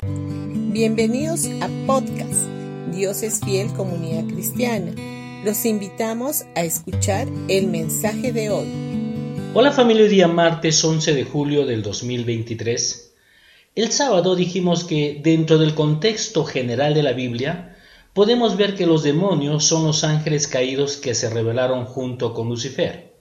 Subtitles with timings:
[0.00, 2.46] Bienvenidos a podcast
[2.92, 4.92] Dios es fiel comunidad cristiana.
[5.44, 8.68] Los invitamos a escuchar el mensaje de hoy.
[9.54, 13.12] Hola familia, hoy día martes 11 de julio del 2023.
[13.74, 17.76] El sábado dijimos que dentro del contexto general de la Biblia
[18.12, 23.16] podemos ver que los demonios son los ángeles caídos que se rebelaron junto con Lucifer.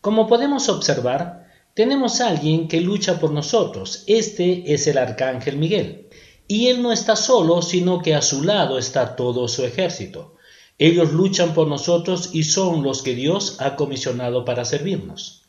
[0.00, 1.44] Como podemos observar,
[1.74, 4.04] tenemos a alguien que lucha por nosotros.
[4.06, 6.03] Este es el arcángel Miguel.
[6.46, 10.36] Y él no está solo, sino que a su lado está todo su ejército.
[10.78, 15.42] Ellos luchan por nosotros y son los que Dios ha comisionado para servirnos.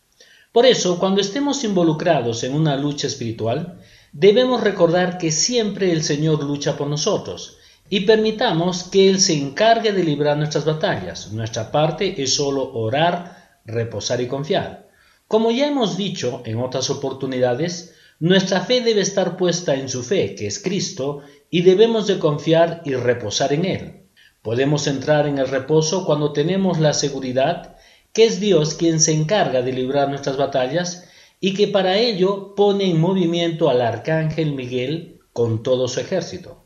[0.51, 3.81] Por eso, cuando estemos involucrados en una lucha espiritual,
[4.13, 7.57] debemos recordar que siempre el Señor lucha por nosotros
[7.89, 11.31] y permitamos que Él se encargue de librar nuestras batallas.
[11.33, 14.87] Nuestra parte es solo orar, reposar y confiar.
[15.27, 20.35] Como ya hemos dicho en otras oportunidades, nuestra fe debe estar puesta en su fe,
[20.35, 24.01] que es Cristo, y debemos de confiar y reposar en Él.
[24.41, 27.75] Podemos entrar en el reposo cuando tenemos la seguridad
[28.15, 31.09] que es Dios quien se encarga de librar nuestras batallas
[31.41, 36.63] y que para ello pone en movimiento al arcángel Miguel con todo su ejército.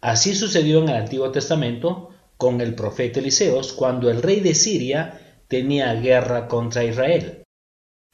[0.00, 5.20] Así sucedió en el Antiguo Testamento con el profeta Eliseos cuando el rey de Siria
[5.46, 7.44] tenía guerra contra Israel.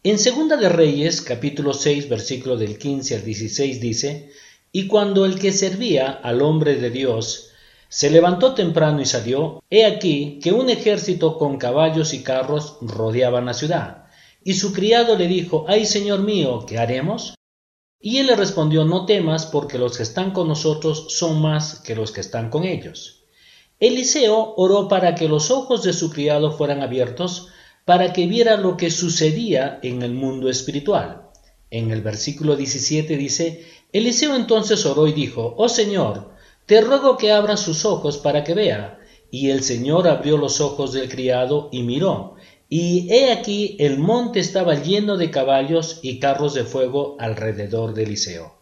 [0.07, 4.31] En Segunda de Reyes, capítulo 6, versículo del 15 al 16 dice,
[4.71, 7.49] Y cuando el que servía al hombre de Dios
[7.89, 13.47] se levantó temprano y salió, he aquí que un ejército con caballos y carros rodeaban
[13.47, 14.05] la ciudad.
[14.45, 17.35] Y su criado le dijo, Ay, señor mío, ¿qué haremos?
[17.99, 21.95] Y él le respondió, No temas, porque los que están con nosotros son más que
[21.95, 23.25] los que están con ellos.
[23.81, 27.49] Eliseo oró para que los ojos de su criado fueran abiertos,
[27.85, 31.23] para que viera lo que sucedía en el mundo espiritual.
[31.71, 36.31] En el versículo 17 dice, Eliseo entonces oró y dijo, Oh Señor,
[36.67, 38.99] te ruego que abra sus ojos para que vea.
[39.31, 42.37] Y el Señor abrió los ojos del criado y miró,
[42.69, 48.05] y he aquí el monte estaba lleno de caballos y carros de fuego alrededor de
[48.05, 48.55] Eliseo.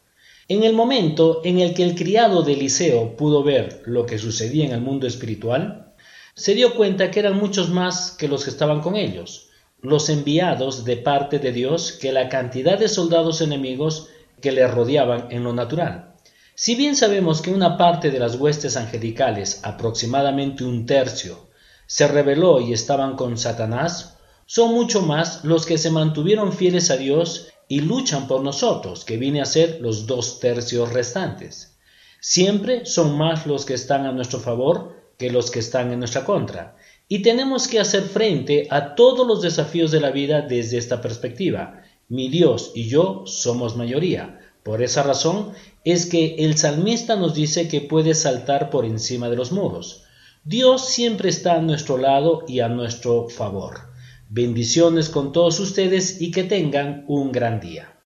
[0.49, 4.65] En el momento en el que el criado de Eliseo pudo ver lo que sucedía
[4.65, 5.92] en el mundo espiritual,
[6.34, 9.48] se dio cuenta que eran muchos más que los que estaban con ellos,
[9.81, 14.09] los enviados de parte de Dios, que la cantidad de soldados enemigos
[14.41, 16.15] que le rodeaban en lo natural.
[16.54, 21.48] Si bien sabemos que una parte de las huestes angelicales, aproximadamente un tercio,
[21.87, 24.16] se rebeló y estaban con Satanás,
[24.47, 29.16] son mucho más los que se mantuvieron fieles a Dios y luchan por nosotros, que
[29.16, 31.76] viene a ser los dos tercios restantes.
[32.20, 36.25] Siempre son más los que están a nuestro favor que los que están en nuestra
[36.25, 36.77] contra.
[37.09, 41.83] Y tenemos que hacer frente a todos los desafíos de la vida desde esta perspectiva.
[42.09, 44.41] Mi Dios y yo somos mayoría.
[44.62, 45.53] Por esa razón
[45.84, 50.05] es que el salmista nos dice que puede saltar por encima de los muros.
[50.45, 53.93] Dios siempre está a nuestro lado y a nuestro favor.
[54.29, 58.02] Bendiciones con todos ustedes y que tengan un gran día.